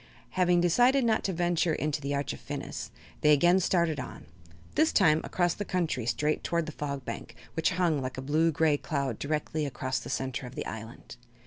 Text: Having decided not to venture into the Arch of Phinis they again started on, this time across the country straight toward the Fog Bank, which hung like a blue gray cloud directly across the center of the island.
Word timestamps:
Having 0.31 0.61
decided 0.61 1.03
not 1.05 1.23
to 1.25 1.31
venture 1.31 1.75
into 1.75 2.01
the 2.01 2.15
Arch 2.15 2.33
of 2.33 2.39
Phinis 2.39 2.89
they 3.21 3.31
again 3.31 3.59
started 3.59 3.99
on, 3.99 4.25
this 4.73 4.91
time 4.91 5.21
across 5.23 5.53
the 5.53 5.63
country 5.63 6.07
straight 6.07 6.43
toward 6.43 6.65
the 6.65 6.71
Fog 6.71 7.05
Bank, 7.05 7.35
which 7.53 7.69
hung 7.73 8.01
like 8.01 8.17
a 8.17 8.21
blue 8.23 8.51
gray 8.51 8.77
cloud 8.77 9.19
directly 9.19 9.63
across 9.63 9.99
the 9.99 10.09
center 10.09 10.47
of 10.47 10.55
the 10.55 10.65
island. 10.65 11.17